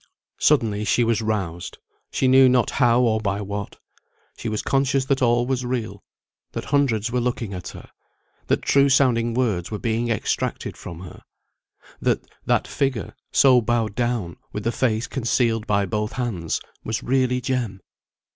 Suddenly 0.39 0.83
she 0.83 1.03
was 1.03 1.21
roused, 1.21 1.77
she 2.11 2.27
knew 2.27 2.49
not 2.49 2.71
how 2.71 3.01
or 3.01 3.19
by 3.19 3.39
what. 3.39 3.77
She 4.35 4.49
was 4.49 4.63
conscious 4.63 5.05
that 5.05 5.21
all 5.21 5.45
was 5.45 5.63
real, 5.63 6.03
that 6.53 6.65
hundreds 6.65 7.11
were 7.11 7.19
looking 7.19 7.53
at 7.53 7.67
her, 7.67 7.87
that 8.47 8.63
true 8.63 8.89
sounding 8.89 9.35
words 9.35 9.69
were 9.69 9.77
being 9.77 10.09
extracted 10.09 10.75
from 10.75 11.01
her; 11.01 11.21
that 12.01 12.25
that 12.47 12.67
figure, 12.67 13.13
so 13.31 13.61
bowed 13.61 13.93
down, 13.93 14.37
with 14.51 14.63
the 14.63 14.71
face 14.71 15.05
concealed 15.05 15.67
by 15.67 15.85
both 15.85 16.13
hands, 16.13 16.61
was 16.83 17.03
really 17.03 17.39
Jem. 17.39 17.79